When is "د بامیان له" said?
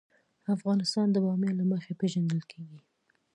1.11-1.65